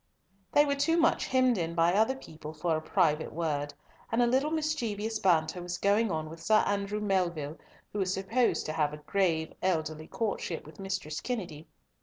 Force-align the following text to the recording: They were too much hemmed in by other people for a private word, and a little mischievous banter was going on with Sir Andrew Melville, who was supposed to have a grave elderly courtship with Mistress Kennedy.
They 0.53 0.65
were 0.65 0.73
too 0.73 0.97
much 0.97 1.27
hemmed 1.27 1.59
in 1.59 1.75
by 1.75 1.93
other 1.93 2.15
people 2.15 2.53
for 2.55 2.75
a 2.75 2.81
private 2.81 3.31
word, 3.31 3.75
and 4.11 4.19
a 4.19 4.25
little 4.25 4.49
mischievous 4.49 5.19
banter 5.19 5.61
was 5.61 5.77
going 5.77 6.09
on 6.09 6.27
with 6.27 6.41
Sir 6.41 6.63
Andrew 6.65 6.99
Melville, 6.99 7.59
who 7.93 7.99
was 7.99 8.11
supposed 8.11 8.65
to 8.65 8.73
have 8.73 8.93
a 8.93 8.97
grave 9.05 9.53
elderly 9.61 10.07
courtship 10.07 10.65
with 10.65 10.79
Mistress 10.79 11.21
Kennedy. 11.21 11.67